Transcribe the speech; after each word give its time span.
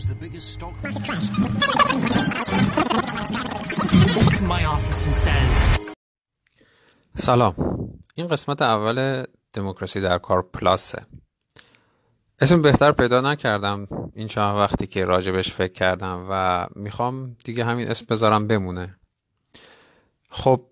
was 0.00 0.06
the 0.14 0.20
biggest 0.26 0.48
stock 0.56 0.74
my 4.54 4.62
office 4.74 5.06
and 5.06 5.16
says 5.16 5.52
سلام. 7.18 7.54
این 8.14 8.28
قسمت 8.28 8.62
اول 8.62 9.24
دموکراسی 9.52 10.00
در 10.00 10.18
کار 10.18 10.42
پلاسه. 10.42 11.02
اسم 12.40 12.62
بهتر 12.62 12.92
پیدا 12.92 13.20
نکردم 13.20 13.88
این 14.14 14.28
چند 14.28 14.56
وقتی 14.56 14.86
که 14.86 15.04
راجبش 15.04 15.52
فکر 15.52 15.72
کردم 15.72 16.26
و 16.30 16.66
می‌خوام 16.76 17.36
دیگه 17.44 17.64
همین 17.64 17.90
اسم 17.90 18.06
بذارم 18.10 18.46
بمونه. 18.46 18.96
خب 20.30 20.69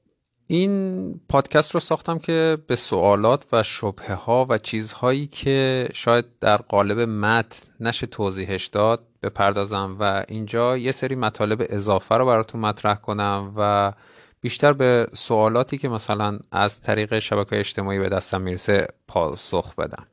این 0.51 1.15
پادکست 1.29 1.71
رو 1.75 1.81
ساختم 1.81 2.19
که 2.19 2.59
به 2.67 2.77
سوالات 2.77 3.45
و 3.53 3.63
شبهه 3.63 4.15
ها 4.15 4.47
و 4.49 4.59
چیزهایی 4.59 5.27
که 5.27 5.89
شاید 5.95 6.25
در 6.41 6.57
قالب 6.57 7.01
متن 7.01 7.57
نشه 7.81 8.07
توضیحش 8.07 8.67
داد 8.67 9.07
بپردازم 9.23 9.97
و 10.01 10.25
اینجا 10.29 10.77
یه 10.77 10.93
سری 10.93 11.15
مطالب 11.15 11.67
اضافه 11.71 12.15
رو 12.15 12.27
براتون 12.27 12.61
مطرح 12.61 12.95
کنم 12.95 13.53
و 13.57 13.93
بیشتر 14.41 14.73
به 14.73 15.07
سوالاتی 15.13 15.79
که 15.79 15.89
مثلا 15.89 16.39
از 16.53 16.81
طریق 16.81 17.19
شبکه 17.19 17.59
اجتماعی 17.59 17.99
به 17.99 18.09
دستم 18.09 18.41
می‌رسه 18.41 18.89
پاسخ 19.09 19.75
بدم. 19.75 20.07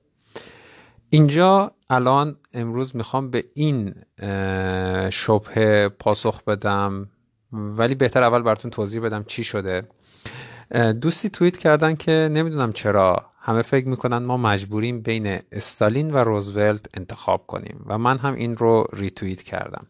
اینجا 1.10 1.72
الان 1.90 2.36
امروز 2.54 2.96
می‌خوام 2.96 3.30
به 3.30 3.46
این 3.54 3.96
شبه 5.10 5.90
پاسخ 6.00 6.44
بدم 6.44 7.10
ولی 7.52 7.96
بهتر 7.96 8.24
اول 8.24 8.42
براتون 8.42 8.72
توضیح 8.72 9.02
بدم 9.02 9.24
چی 9.24 9.44
شده. 9.44 9.88
دوستی 11.02 11.30
توییت 11.30 11.58
کردن 11.58 11.96
که 11.96 12.12
نمی‌دونم 12.12 12.74
چرا 12.74 13.26
همه 13.40 13.62
فکر 13.62 13.88
می‌کنن 13.88 14.18
ما 14.18 14.38
مجبوریم 14.38 15.02
بین 15.02 15.40
استالین 15.52 16.14
و 16.14 16.18
روزولت 16.18 16.86
انتخاب 16.94 17.48
کنیم 17.48 17.86
و 17.86 17.98
من 17.98 18.18
هم 18.18 18.34
این 18.34 18.58
رو 18.58 18.88
ریتوییت 18.94 19.44
کردم. 19.44 19.88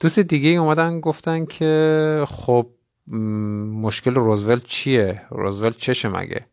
دوست 0.00 0.18
دیگه 0.18 0.48
اومدن 0.48 1.00
گفتن 1.00 1.44
که 1.44 2.24
خب 2.28 2.66
مشکل 3.82 4.14
روزولت 4.14 4.64
چیه؟ 4.64 5.22
روزولت 5.30 5.76
چشه 5.76 6.08
مگه؟ 6.08 6.46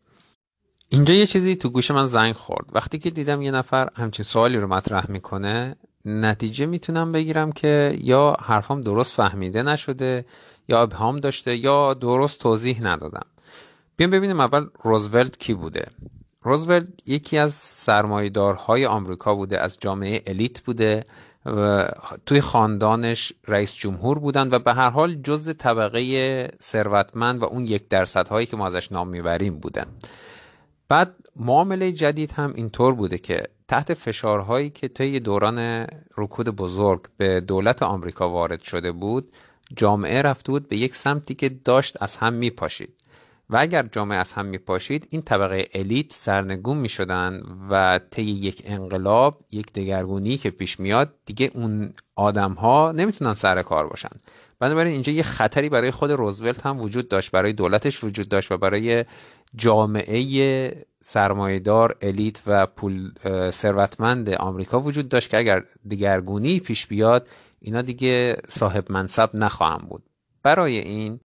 اینجا 0.88 1.14
یه 1.14 1.26
چیزی 1.26 1.56
تو 1.56 1.68
گوش 1.70 1.90
من 1.90 2.06
زنگ 2.06 2.34
خورد. 2.34 2.66
وقتی 2.72 2.98
که 2.98 3.10
دیدم 3.10 3.42
یه 3.42 3.50
نفر 3.50 3.88
همچین 3.96 4.24
سوالی 4.24 4.58
رو 4.58 4.66
مطرح 4.66 5.10
می‌کنه 5.10 5.76
نتیجه 6.04 6.66
می‌تونم 6.66 7.12
بگیرم 7.12 7.52
که 7.52 7.98
یا 8.00 8.36
حرفام 8.40 8.80
درست 8.80 9.12
فهمیده 9.12 9.62
نشده 9.62 10.24
یا 10.68 10.82
ابهام 10.82 11.16
داشته 11.16 11.56
یا 11.56 11.94
درست 11.94 12.38
توضیح 12.38 12.82
ندادم. 12.82 13.26
بیام 14.00 14.10
ببینیم 14.10 14.40
اول 14.40 14.66
روزولت 14.82 15.38
کی 15.38 15.54
بوده. 15.54 15.86
روزولت 16.42 16.88
یکی 17.06 17.38
از 17.38 17.54
سرمایدارهای 17.54 18.86
آمریکا 18.86 19.34
بوده 19.34 19.60
از 19.60 19.76
جامعه 19.80 20.22
الیت 20.26 20.60
بوده 20.60 21.04
و 21.46 21.88
توی 22.26 22.40
خاندانش 22.40 23.32
رئیس 23.48 23.74
جمهور 23.74 24.18
بودن 24.18 24.48
و 24.50 24.58
به 24.58 24.74
هر 24.74 24.90
حال 24.90 25.14
جز 25.14 25.54
طبقه 25.58 26.48
ثروتمند 26.62 27.42
و 27.42 27.44
اون 27.44 27.66
یک 27.66 27.88
درصد 27.88 28.28
هایی 28.28 28.46
که 28.46 28.56
ما 28.56 28.66
ازش 28.66 28.92
نام 28.92 29.08
می‌بریم 29.08 29.58
بودن. 29.58 29.86
بعد 30.88 31.14
معامله 31.36 31.92
جدید 31.92 32.32
هم 32.32 32.52
اینطور 32.56 32.94
بوده 32.94 33.18
که 33.18 33.42
تحت 33.68 33.94
فشارهایی 33.94 34.70
که 34.70 34.88
طی 34.88 35.20
دوران 35.20 35.86
رکود 36.16 36.48
بزرگ 36.48 37.00
به 37.16 37.40
دولت 37.40 37.82
آمریکا 37.82 38.30
وارد 38.30 38.62
شده 38.62 38.92
بود 38.92 39.32
جامعه 39.76 40.22
رفته 40.22 40.52
بود 40.52 40.68
به 40.68 40.76
یک 40.76 40.94
سمتی 40.94 41.34
که 41.34 41.48
داشت 41.48 42.02
از 42.02 42.16
هم 42.16 42.32
میپاشید. 42.32 42.99
و 43.50 43.56
اگر 43.56 43.82
جامعه 43.92 44.18
از 44.18 44.32
هم 44.32 44.46
میپاشید 44.46 45.06
این 45.10 45.22
طبقه 45.22 45.68
الیت 45.74 46.12
سرنگون 46.12 46.76
می‌شدن 46.76 47.42
و 47.70 48.00
طی 48.10 48.22
یک 48.22 48.62
انقلاب 48.64 49.44
یک 49.50 49.72
دگرگونی 49.72 50.38
که 50.38 50.50
پیش 50.50 50.80
میاد 50.80 51.14
دیگه 51.26 51.50
اون 51.54 51.92
آدم 52.16 52.52
ها 52.52 52.92
نمی‌تونن 52.92 53.34
سر 53.34 53.62
کار 53.62 53.88
باشن. 53.88 54.08
بنابراین 54.58 54.92
اینجا 54.92 55.12
یه 55.12 55.22
خطری 55.22 55.68
برای 55.68 55.90
خود 55.90 56.10
روزولت 56.10 56.66
هم 56.66 56.80
وجود 56.80 57.08
داشت 57.08 57.30
برای 57.30 57.52
دولتش 57.52 58.04
وجود 58.04 58.28
داشت 58.28 58.52
و 58.52 58.56
برای 58.56 59.04
جامعه 59.54 60.86
سرمایدار 61.00 61.96
الیت 62.02 62.40
و 62.46 62.66
پول 62.66 63.12
ثروتمند 63.50 64.28
آمریکا 64.28 64.80
وجود 64.80 65.08
داشت 65.08 65.30
که 65.30 65.38
اگر 65.38 65.64
دگرگونی 65.90 66.60
پیش 66.60 66.86
بیاد 66.86 67.28
اینا 67.60 67.82
دیگه 67.82 68.36
صاحب 68.48 68.92
منصب 68.92 69.30
نخواهم 69.34 69.86
بود. 69.88 70.02
برای 70.42 70.78
این 70.78 71.20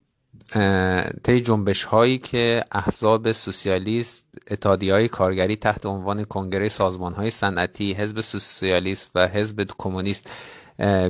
طی 1.24 1.42
جنبش 1.42 1.84
هایی 1.84 2.18
که 2.18 2.64
احزاب 2.72 3.32
سوسیالیست 3.32 4.26
اتحادی 4.52 4.90
های 4.90 5.08
کارگری 5.08 5.56
تحت 5.56 5.86
عنوان 5.86 6.24
کنگره 6.24 6.70
سازمان 6.70 7.14
های 7.14 7.32
صنعتی 7.32 7.94
حزب 7.94 8.22
سوسیالیست 8.22 9.12
و 9.16 9.28
حزب 9.28 9.68
کمونیست 9.78 10.30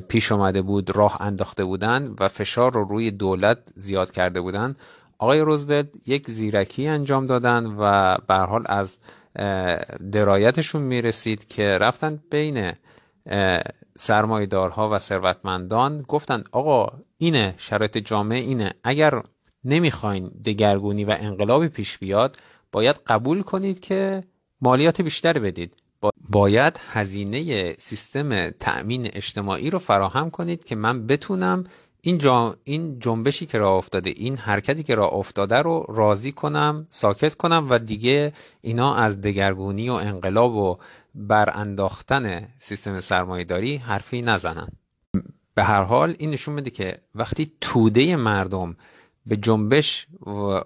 پیش 0.07 0.31
آمده 0.31 0.61
بود 0.61 0.95
راه 0.95 1.21
انداخته 1.21 1.63
بودند 1.65 2.21
و 2.21 2.27
فشار 2.27 2.73
رو 2.73 2.83
روی 2.83 3.11
دولت 3.11 3.57
زیاد 3.75 4.11
کرده 4.11 4.41
بودند 4.41 4.75
آقای 5.17 5.39
روزولت 5.39 5.87
یک 6.05 6.29
زیرکی 6.29 6.87
انجام 6.87 7.27
دادن 7.27 7.65
و 7.65 8.15
به 8.27 8.35
حال 8.35 8.63
از 8.65 8.97
درایتشون 10.11 10.81
می‌رسید 10.81 11.47
که 11.47 11.77
رفتن 11.77 12.19
بین 12.29 12.71
سرمایدارها 13.97 14.89
و 14.89 14.99
ثروتمندان 14.99 16.01
گفتن 16.07 16.43
آقا 16.51 16.93
اینه 17.17 17.53
شرایط 17.57 17.97
جامعه 17.97 18.39
اینه 18.39 18.71
اگر 18.83 19.23
نمی‌خواین 19.65 20.27
دگرگونی 20.45 21.05
و 21.05 21.17
انقلابی 21.19 21.67
پیش 21.67 21.97
بیاد 21.97 22.37
باید 22.71 22.95
قبول 23.07 23.41
کنید 23.41 23.79
که 23.79 24.23
مالیات 24.61 25.01
بیشتر 25.01 25.39
بدید 25.39 25.75
باید 26.29 26.79
هزینه 26.91 27.73
سیستم 27.79 28.49
تأمین 28.49 29.09
اجتماعی 29.13 29.69
رو 29.69 29.79
فراهم 29.79 30.29
کنید 30.29 30.63
که 30.63 30.75
من 30.75 31.07
بتونم 31.07 31.63
این. 32.01 32.21
این 32.63 32.99
جنبشی 32.99 33.45
که 33.45 33.57
راه 33.57 33.73
افتاده 33.73 34.09
این 34.09 34.37
حرکتی 34.37 34.83
که 34.83 34.95
راه 34.95 35.13
افتاده 35.13 35.55
رو 35.55 35.85
راضی 35.89 36.31
کنم 36.31 36.87
ساکت 36.89 37.35
کنم 37.35 37.67
و 37.69 37.79
دیگه 37.79 38.33
اینا 38.61 38.95
از 38.95 39.21
دگرگونی 39.21 39.89
و 39.89 39.93
انقلاب 39.93 40.55
و 40.55 40.77
برانداختن 41.15 42.47
سیستم 42.59 42.99
سرمایهداری 42.99 43.75
حرفی 43.77 44.21
نزنن 44.21 44.67
به 45.55 45.63
هر 45.63 45.83
حال 45.83 46.15
این 46.19 46.29
نشون 46.31 46.53
میده 46.53 46.69
که 46.69 46.97
وقتی 47.15 47.51
توده 47.61 48.15
مردم 48.15 48.75
به 49.25 49.37
جنبش 49.37 50.07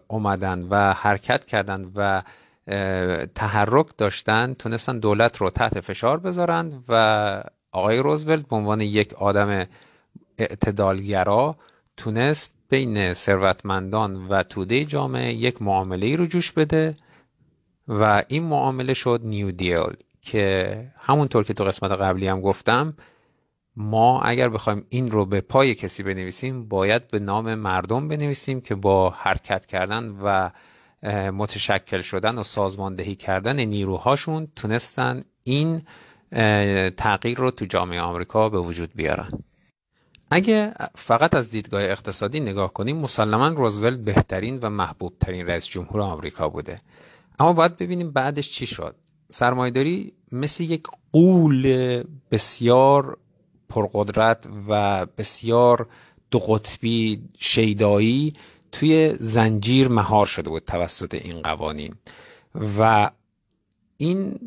اومدن 0.08 0.68
و 0.70 0.94
حرکت 0.94 1.46
کردند 1.46 1.92
و 1.96 2.22
تحرک 3.36 3.88
داشتن 3.98 4.54
تونستن 4.54 5.00
دولت 5.00 5.38
رو 5.38 5.50
تحت 5.50 5.80
فشار 5.80 6.20
بذارند 6.20 6.84
و 6.90 7.44
آقای 7.72 7.98
روزولت 7.98 8.48
به 8.48 8.56
عنوان 8.56 8.82
یک 8.82 9.14
آدم 9.14 9.66
اعتدالگرا 10.38 11.56
تونست 11.98 12.54
بین 12.70 13.14
ثروتمندان 13.14 14.28
و 14.28 14.44
توده 14.44 14.86
جامعه 14.86 15.34
یک 15.34 15.62
معامله 15.62 16.16
رو 16.16 16.26
جوش 16.26 16.52
بده 16.52 16.94
و 17.88 18.24
این 18.28 18.44
معامله 18.44 18.94
شد 18.94 19.22
نیو 19.24 19.52
دیل 19.52 19.94
که 20.32 20.92
همونطور 21.00 21.44
که 21.44 21.54
تو 21.54 21.64
قسمت 21.64 21.92
قبلی 21.92 22.28
هم 22.28 22.42
گفتم 22.42 22.94
ما 23.76 24.22
اگر 24.22 24.50
بخوایم 24.50 24.86
این 24.90 25.12
رو 25.12 25.26
به 25.26 25.42
پای 25.42 25.76
کسی 25.76 26.04
بنویسیم 26.04 26.68
باید 26.68 27.08
به 27.08 27.20
نام 27.20 27.56
مردم 27.56 28.08
بنویسیم 28.08 28.62
که 28.62 28.76
با 28.76 29.10
حرکت 29.10 29.66
کردن 29.66 30.10
و 30.24 30.50
متشکل 31.32 32.02
شدن 32.02 32.38
و 32.38 32.44
سازماندهی 32.44 33.16
کردن 33.16 33.60
نیروهاشون 33.60 34.48
تونستن 34.56 35.24
این 35.44 35.82
تغییر 36.98 37.38
رو 37.38 37.52
تو 37.52 37.66
جامعه 37.66 38.02
آمریکا 38.02 38.50
به 38.50 38.60
وجود 38.60 38.94
بیارن. 38.96 39.32
اگه 40.32 40.74
فقط 40.96 41.36
از 41.36 41.52
دیدگاه 41.52 41.84
اقتصادی 41.84 42.40
نگاه 42.40 42.74
کنیم 42.74 42.98
مسلما 42.98 43.48
روزولت 43.48 44.00
بهترین 44.00 44.60
و 44.60 44.70
محبوب 44.70 45.14
ترین 45.20 45.48
رئیس 45.48 45.68
جمهور 45.68 46.02
آمریکا 46.02 46.50
بوده. 46.50 46.80
اما 47.40 47.54
باید 47.54 47.78
ببینیم 47.78 48.12
بعدش 48.12 48.52
چی 48.52 48.68
شد. 48.68 48.96
سرمایداری 49.30 50.14
مثل 50.32 50.64
یک 50.64 50.84
قول 51.12 52.04
بسیار 52.32 53.18
پرقدرت 53.70 54.48
و 54.68 55.06
بسیار 55.06 55.88
دو 56.32 56.40
قطبی 56.40 57.22
شیدایی 57.40 58.34
توی 58.72 59.16
زنجیر 59.20 59.88
مهار 59.88 60.26
شده 60.26 60.50
بود 60.50 60.64
توسط 60.64 61.14
این 61.14 61.42
قوانین. 61.42 61.96
و 62.80 63.12
این 63.98 64.40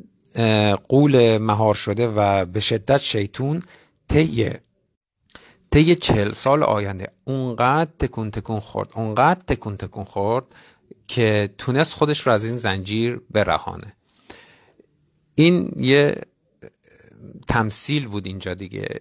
قول 0.88 1.38
مهار 1.38 1.75
شده 1.75 2.08
و 2.08 2.44
به 2.44 2.60
شدت 2.60 2.99
شیطون 2.99 3.62
طی 4.08 4.50
طی 5.70 5.94
چل 5.94 6.32
سال 6.32 6.62
آینده 6.62 7.10
اونقدر 7.25 7.90
تکون 7.99 8.31
تکون 8.31 8.60
خورد 8.60 8.88
اونقدر 8.94 9.40
تکون 9.46 9.76
تکون 9.76 10.04
خورد 10.04 10.44
که 11.08 11.54
تونست 11.58 11.94
خودش 11.94 12.26
رو 12.26 12.32
از 12.32 12.44
این 12.44 12.56
زنجیر 12.56 13.20
برهانه. 13.31 13.93
این 15.40 15.72
یه 15.76 16.20
تمثیل 17.48 18.08
بود 18.08 18.26
اینجا 18.26 18.54
دیگه. 18.54 19.00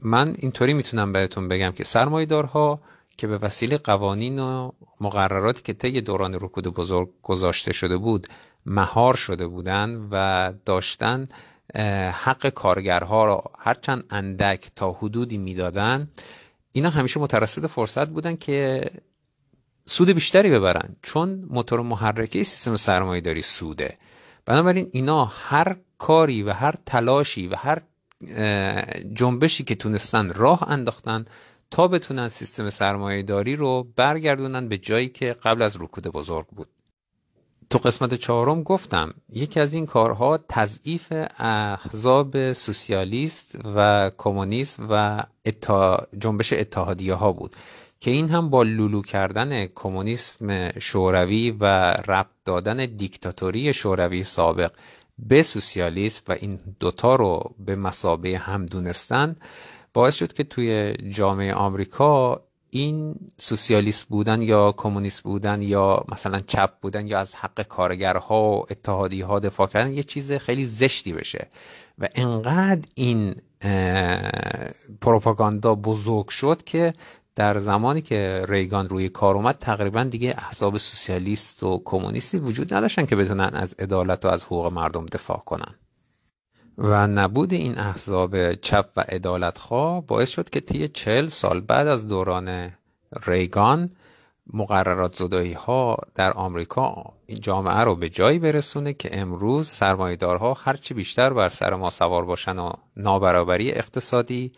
من 0.00 0.34
اینطوری 0.38 0.72
می‌تونم 0.74 1.12
بهتون 1.12 1.48
بگم 1.48 1.70
که 1.70 1.84
سرمایدارها 1.84 2.80
که 3.16 3.26
به 3.26 3.38
وسیله 3.38 3.78
قوانین 3.78 4.38
و 4.38 4.70
مقرراتی 5.00 5.62
که 5.62 5.72
طی 5.72 6.00
دوران 6.00 6.34
رکود 6.34 6.68
بزرگ 6.68 7.08
گذاشته 7.22 7.72
شده 7.72 7.96
بود 7.96 8.26
مهار 8.66 9.14
شده 9.14 9.46
بودن 9.46 10.08
و 10.10 10.52
داشتن 10.64 11.28
حق 12.24 12.48
کارگرها 12.48 13.24
را 13.24 13.44
هرچند 13.58 14.04
اندک 14.10 14.70
تا 14.76 14.92
حدودی 14.92 15.38
می‌دادن 15.38 16.08
اینا 16.72 16.90
همیشه 16.90 17.20
مترصد 17.20 17.66
فرصت 17.66 18.08
بودن 18.08 18.36
که 18.36 18.84
سود 19.86 20.10
بیشتری 20.10 20.50
ببرن. 20.50 20.96
چون 21.02 21.44
موتور 21.48 21.80
محرکه 21.80 22.44
سیستم 22.44 22.76
سرمایه 22.76 23.20
داری 23.20 23.42
سوده. 23.42 23.96
بنابراین 24.46 24.88
اینا 24.92 25.24
هر 25.24 25.76
کاری 25.98 26.42
و 26.42 26.52
هر 26.52 26.74
تلاشی 26.86 27.48
و 27.48 27.56
هر 27.56 27.82
جنبشی 29.12 29.64
که 29.64 29.74
تونستن 29.74 30.30
راه 30.32 30.70
انداختن 30.70 31.24
تا 31.70 31.88
بتونن 31.88 32.28
سیستم 32.28 32.70
سرمایه 32.70 33.22
داری 33.22 33.56
رو 33.56 33.86
برگردونن 33.96 34.68
به 34.68 34.78
جایی 34.78 35.08
که 35.08 35.32
قبل 35.32 35.62
از 35.62 35.76
رکود 35.76 36.08
بزرگ 36.08 36.46
بود. 36.46 36.68
تو 37.70 37.78
قسمت 37.78 38.14
چهارم 38.14 38.62
گفتم 38.62 39.14
یکی 39.32 39.60
از 39.60 39.74
این 39.74 39.86
کارها 39.86 40.38
تضعیف 40.48 41.12
احزاب 41.38 42.52
سوسیالیست 42.52 43.58
و 43.76 44.10
کمونیست 44.18 44.80
و 44.90 45.22
جنبش 46.18 46.52
اتحادیه 46.52 47.14
ها 47.14 47.32
بود. 47.32 47.56
که 48.00 48.10
این 48.10 48.28
هم 48.28 48.50
با 48.50 48.62
لولو 48.62 49.02
کردن 49.02 49.66
کمونیسم 49.66 50.78
شوروی 50.78 51.50
و 51.50 51.64
ربط 51.92 52.30
دادن 52.44 52.76
دیکتاتوری 52.76 53.74
شوروی 53.74 54.24
سابق 54.24 54.72
به 55.18 55.42
سوسیالیسم 55.42 56.22
و 56.28 56.32
این 56.32 56.60
دوتا 56.80 57.14
رو 57.14 57.54
به 57.58 57.76
مسابه 57.76 58.38
هم 58.38 58.66
دونستن 58.66 59.36
باعث 59.94 60.14
شد 60.14 60.32
که 60.32 60.44
توی 60.44 60.94
جامعه 61.10 61.54
آمریکا 61.54 62.40
این 62.70 63.14
سوسیالیست 63.36 64.04
بودن 64.04 64.42
یا 64.42 64.74
کمونیست 64.76 65.22
بودن 65.22 65.62
یا 65.62 66.04
مثلا 66.08 66.40
چپ 66.46 66.70
بودن 66.80 67.06
یا 67.06 67.20
از 67.20 67.34
حق 67.34 67.62
کارگرها 67.62 68.42
و 68.42 68.66
اتحادی 68.70 69.20
ها 69.20 69.38
دفاع 69.38 69.66
کردن 69.66 69.90
یه 69.90 70.02
چیز 70.02 70.32
خیلی 70.32 70.66
زشتی 70.66 71.12
بشه 71.12 71.48
و 71.98 72.08
انقدر 72.14 72.88
این 72.94 73.34
پروپاگاندا 75.00 75.74
بزرگ 75.74 76.28
شد 76.28 76.62
که 76.62 76.94
در 77.36 77.58
زمانی 77.58 78.02
که 78.02 78.44
ریگان 78.48 78.88
روی 78.88 79.08
کار 79.08 79.34
اومد 79.34 79.56
تقریبا 79.58 80.04
دیگه 80.04 80.34
احزاب 80.38 80.78
سوسیالیست 80.78 81.62
و 81.62 81.82
کمونیستی 81.84 82.38
وجود 82.38 82.74
نداشتن 82.74 83.06
که 83.06 83.16
بتونن 83.16 83.50
از 83.54 83.74
عدالت 83.78 84.24
و 84.24 84.28
از 84.28 84.44
حقوق 84.44 84.72
مردم 84.72 85.06
دفاع 85.06 85.42
کنن. 85.46 85.74
و 86.78 87.06
نبود 87.06 87.52
این 87.52 87.78
احزاب 87.78 88.52
چپ 88.52 88.88
و 88.96 89.00
عدالتخواه 89.08 90.06
باعث 90.06 90.30
شد 90.30 90.50
که 90.50 90.60
طی 90.60 90.88
چل 90.88 91.28
سال 91.28 91.60
بعد 91.60 91.86
از 91.86 92.08
دوران 92.08 92.70
ریگان 93.26 93.90
مقررات 94.52 95.14
زدایی 95.14 95.52
ها 95.52 95.98
در 96.14 96.32
آمریکا 96.32 97.12
جامعه 97.40 97.80
رو 97.80 97.96
به 97.96 98.08
جایی 98.08 98.38
برسونه 98.38 98.92
که 98.92 99.20
امروز 99.20 99.68
سرمایدارها 99.68 100.54
هرچی 100.54 100.94
بیشتر 100.94 101.32
بر 101.32 101.48
سر 101.48 101.74
ما 101.74 101.90
سوار 101.90 102.24
باشن 102.24 102.58
و 102.58 102.72
نابرابری 102.96 103.72
اقتصادی 103.72 104.52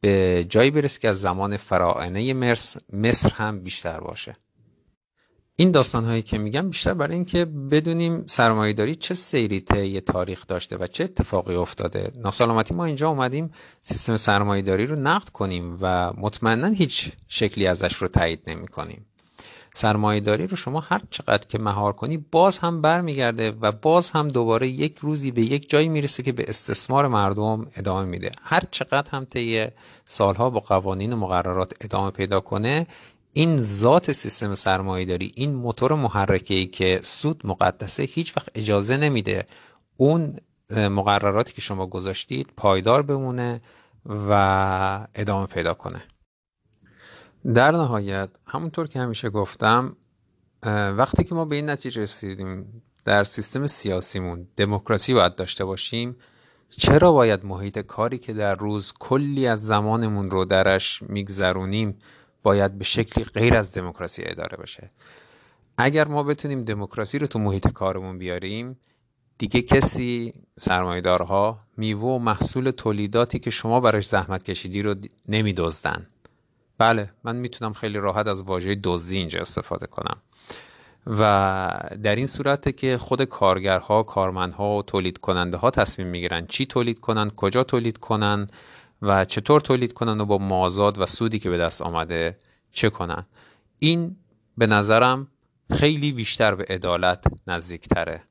به 0.00 0.46
جایی 0.48 0.70
برسه 0.70 1.00
که 1.00 1.08
از 1.08 1.20
زمان 1.20 1.56
فراعنه 1.56 2.34
مصر 2.92 3.30
هم 3.30 3.60
بیشتر 3.60 4.00
باشه. 4.00 4.36
این 5.56 5.70
داستان 5.70 6.04
هایی 6.04 6.22
که 6.22 6.38
میگم 6.38 6.70
بیشتر 6.70 6.94
برای 6.94 7.14
اینکه 7.14 7.44
بدونیم 7.44 8.26
سرمایهداری 8.26 8.94
چه 8.94 9.14
سیری 9.14 9.60
طی 9.60 10.00
تاریخ 10.00 10.46
داشته 10.46 10.76
و 10.76 10.86
چه 10.86 11.04
اتفاقی 11.04 11.54
افتاده. 11.54 12.12
ناسلامتی 12.16 12.74
ما 12.74 12.84
اینجا 12.84 13.08
اومدیم 13.08 13.50
سیستم 13.82 14.16
سرمایهداری 14.16 14.86
رو 14.86 15.00
نقد 15.00 15.28
کنیم 15.28 15.78
و 15.80 16.12
مطمئنا 16.16 16.68
هیچ 16.68 17.12
شکلی 17.28 17.66
ازش 17.66 17.94
رو 17.94 18.08
تایید 18.08 18.42
نمی 18.46 18.68
کنیم 18.68 19.06
سرمایهداری 19.74 20.46
رو 20.46 20.56
شما 20.56 20.80
هر 20.80 21.00
چقدر 21.10 21.46
که 21.46 21.58
مهار 21.58 21.92
کنی 21.92 22.16
باز 22.16 22.58
هم 22.58 22.82
برمیگرده 22.82 23.50
و 23.50 23.72
باز 23.72 24.10
هم 24.10 24.28
دوباره 24.28 24.68
یک 24.68 24.98
روزی 24.98 25.30
به 25.30 25.40
یک 25.40 25.70
جایی 25.70 25.88
می‌رسه 25.88 26.22
که 26.22 26.32
به 26.32 26.44
استثمار 26.48 27.08
مردم 27.08 27.66
ادامه 27.76 28.04
میده. 28.04 28.30
هر 28.42 28.62
چقدر 28.70 29.10
هم 29.10 29.24
طی 29.24 29.66
سالها 30.06 30.50
با 30.50 30.60
قوانین 30.60 31.12
و 31.12 31.16
مقررات 31.16 31.72
ادامه 31.80 32.10
پیدا 32.10 32.40
کنه 32.40 32.86
این 33.32 33.56
ذات 33.56 34.12
سیستم 34.12 34.54
سرمایه 34.54 35.04
داری 35.04 35.32
این 35.34 35.54
موتور 35.54 35.94
محرکه 35.94 36.54
ای 36.54 36.66
که 36.66 37.00
سود 37.02 37.46
مقدسه 37.46 38.02
هیچ 38.02 38.36
وقت 38.36 38.48
اجازه 38.54 38.96
نمیده 38.96 39.46
اون 39.96 40.36
مقرراتی 40.70 41.52
که 41.52 41.60
شما 41.60 41.86
گذاشتید 41.86 42.46
پایدار 42.56 43.02
بمونه 43.02 43.60
و 44.06 45.06
ادامه 45.14 45.46
پیدا 45.46 45.74
کنه. 45.74 46.02
در 47.54 47.70
نهایت 47.70 48.28
همونطور 48.46 48.86
که 48.86 49.00
همیشه 49.00 49.30
گفتم 49.30 49.96
وقتی 50.96 51.24
که 51.24 51.34
ما 51.34 51.44
به 51.44 51.56
این 51.56 51.70
نتیجه 51.70 52.02
رسیدیم 52.02 52.82
در 53.04 53.24
سیستم 53.24 53.66
سیاسیمون 53.66 54.46
دموکراسی 54.56 55.14
باید 55.14 55.34
داشته 55.34 55.64
باشیم 55.64 56.16
چرا 56.76 57.12
باید 57.12 57.44
محیط 57.44 57.78
کاری 57.78 58.18
که 58.18 58.32
در 58.32 58.54
روز 58.54 58.92
کلی 58.98 59.46
از 59.46 59.66
زمانمون 59.66 60.30
رو 60.30 60.44
درش 60.44 61.02
میگذرونیم 61.02 61.98
باید 62.42 62.78
به 62.78 62.84
شکلی 62.84 63.24
غیر 63.24 63.56
از 63.56 63.72
دموکراسی 63.72 64.22
اداره 64.26 64.56
بشه؟ 64.56 64.90
اگر 65.78 66.08
ما 66.08 66.22
بتونیم 66.22 66.64
دموکراسی 66.64 67.18
رو 67.18 67.26
تو 67.26 67.38
محیط 67.38 67.68
کارمون 67.68 68.18
بیاریم 68.18 68.78
دیگه 69.38 69.62
کسی 69.62 70.34
سرمایدارها 70.58 71.58
میوه 71.76 72.02
و 72.02 72.18
محصول 72.18 72.70
تولیداتی 72.70 73.38
که 73.38 73.50
شما 73.50 73.80
براش 73.80 74.06
زحمت 74.06 74.42
کشیدی 74.42 74.82
رو 74.82 74.94
نمیدزدن. 75.28 76.06
بله 76.80 77.10
من 77.24 77.36
می‌تونم 77.36 77.72
خیلی 77.72 77.98
راحت 77.98 78.26
از 78.26 78.42
واژه 78.42 78.74
دزدی 78.84 79.18
اینجا 79.18 79.40
استفاده 79.40 79.86
کنم. 79.86 80.16
و 81.06 81.20
در 82.02 82.16
این 82.16 82.26
صورته 82.26 82.72
که 82.72 82.98
خود 82.98 83.24
کارگرها 83.24 84.02
کارمندها 84.02 84.76
و 84.76 84.82
تولید 84.82 85.18
کننده 85.18 85.56
ها 85.56 85.70
تصمیم 85.70 86.08
می‌گیرن 86.08 86.46
چی 86.46 86.66
تولید 86.66 87.00
کنن 87.00 87.30
کجا 87.30 87.64
تولید 87.64 87.98
کنن 87.98 88.46
و 89.02 89.24
چطور 89.24 89.60
تولید 89.60 89.92
کنن 89.92 90.20
و 90.20 90.24
با 90.24 90.38
مازاد 90.38 90.98
و 90.98 91.06
سودی 91.06 91.38
که 91.38 91.50
به 91.50 91.58
دست 91.58 91.82
آمده 91.82 92.38
چه 92.72 92.90
کنن. 92.90 93.26
این 93.78 94.16
به 94.58 94.66
نظرم 94.66 95.28
خیلی 95.72 96.12
بیشتر 96.12 96.54
به 96.54 96.64
عدالت 96.68 97.24
نزدیکتره. 97.46 98.22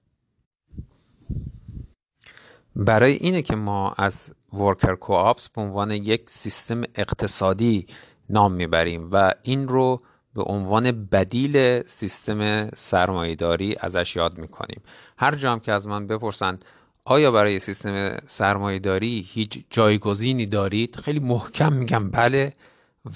برای 2.75 3.13
اینه 3.13 3.41
که 3.41 3.55
ما 3.55 3.93
از 3.97 4.33
ورکر 4.53 4.95
کوآپس 4.95 5.49
به 5.49 5.61
عنوان 5.61 5.91
یک 5.91 6.29
سیستم 6.29 6.81
اقتصادی 6.95 7.87
نام 8.29 8.51
می‌بریم 8.51 9.09
و 9.11 9.33
این 9.41 9.67
رو 9.67 10.01
به 10.35 10.43
عنوان 10.43 10.91
بدیل 10.91 11.81
سیستم 11.81 12.69
سرمایهداری 12.69 13.75
ازش 13.79 14.15
یاد 14.15 14.37
می‌کنیم. 14.37 14.81
هر 15.17 15.35
جام 15.35 15.59
که 15.59 15.71
از 15.71 15.87
من 15.87 16.07
بپرسن 16.07 16.59
آیا 17.05 17.31
برای 17.31 17.59
سیستم 17.59 18.17
سرمایهداری 18.27 19.27
هیچ 19.29 19.63
جایگزینی 19.69 20.45
دارید؟ 20.45 20.95
خیلی 20.95 21.19
محکم 21.19 21.73
میگم 21.73 22.09
بله. 22.09 22.53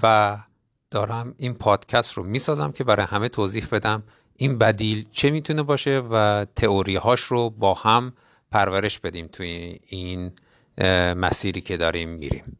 و 0.04 0.38
دارم 0.92 1.36
این 1.38 1.54
پادکست 1.54 2.14
رو 2.14 2.24
می‌سازم 2.24 2.72
که 2.72 2.84
برای 2.84 3.06
همه 3.06 3.30
توضیح 3.30 3.68
بدم 3.72 4.04
این 4.38 4.58
بدیل 4.58 5.06
چه 5.12 5.30
می‌تونه 5.30 5.64
باشه 5.64 6.04
و 6.12 6.46
تئوری 6.56 6.96
هاش 6.96 7.22
رو 7.22 7.50
با 7.50 7.74
هم 7.74 8.14
پرورش 8.52 9.00
بدیم 9.00 9.28
توی 9.28 9.80
این 9.88 10.32
مسیری 11.16 11.62
که 11.62 11.78
داریم 11.78 12.10
میریم. 12.10 12.58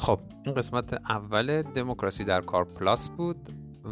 خب 0.00 0.20
این 0.46 0.54
قسمت 0.54 0.92
اول 0.92 1.62
دموکراسی 1.62 2.24
در 2.24 2.40
کار 2.40 2.64
پلاس 2.64 3.08
بود 3.08 3.36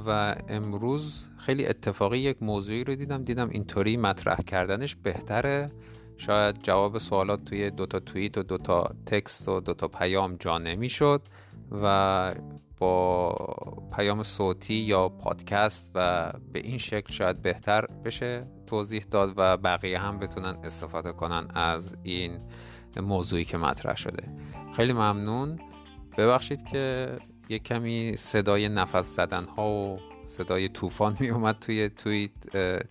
و 0.07 0.37
امروز 0.49 1.29
خیلی 1.39 1.67
اتفاقی 1.67 2.19
یک 2.19 2.43
موضوعی 2.43 2.85
رو 2.85 2.95
دیدم. 2.95 3.23
دیدم 3.23 3.49
اینطوری 3.51 3.97
مطرح 3.97 4.37
کردنش 4.37 4.97
بهتره. 4.97 5.73
شاید 6.17 6.63
جواب 6.63 6.99
سوالات 6.99 7.45
توی 7.45 7.71
دوتا 7.71 8.01
توییت 8.01 8.39
و 8.39 8.43
دوتا 8.43 8.91
تکست 9.07 9.49
و 9.49 9.61
دوتا 9.61 9.89
پیام 9.89 10.37
جا 10.37 10.59
نمی‌شد 10.59 11.23
و 11.83 12.35
با 12.79 13.35
پیام 13.97 14.23
صوتی 14.23 14.75
یا 14.75 15.09
پادکست 15.09 15.91
و 15.95 16.33
به 16.53 16.61
این 16.61 16.79
شکل 16.79 17.13
شاید 17.13 17.43
بهتر 17.43 17.87
بشه 17.87 18.47
توضیح 18.67 19.05
داد 19.11 19.33
و 19.37 19.57
بقیه 19.57 19.99
هم 19.99 20.19
بتونن 20.19 20.59
استفاده 20.65 21.13
کنن 21.13 21.49
از 21.55 21.97
این 22.03 22.39
موضوعی 22.97 23.45
که 23.45 23.57
مطرح 23.57 23.97
شده. 23.97 24.33
خیلی 24.77 24.93
ممنون. 24.93 25.59
ببخشید 26.19 26.65
که 26.65 27.17
یه 27.49 27.59
کمی 27.59 28.17
صدای 28.17 28.69
نفس 28.69 29.17
زدن 29.17 29.45
ها 29.45 29.71
و 29.71 29.99
صدای 30.25 30.69
طوفان 30.69 31.17
می 31.21 31.29
اومد 31.29 31.57
توی 31.61 31.89
توی 31.89 32.31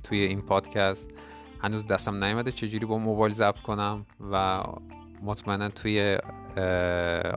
توی 0.04 0.20
این 0.20 0.42
پادکست. 0.42 1.10
هنوز 1.62 1.88
دستم 1.88 2.24
نیومده 2.24 2.52
چجوری 2.52 2.86
با 2.86 2.98
موبایل 2.98 3.34
ضبط 3.34 3.62
کنم 3.62 4.06
و 4.32 4.64
مطمئنا 5.22 5.70
توی 5.70 6.18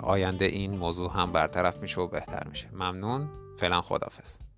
آینده 0.02 0.44
این 0.44 0.76
موضوع 0.76 1.12
هم 1.12 1.32
برطرف 1.32 1.78
میشه 1.82 2.00
و 2.00 2.06
بهتر 2.06 2.46
میشه. 2.48 2.68
ممنون. 2.72 3.28
فعلا 3.58 3.80
خدافظ 3.80 4.49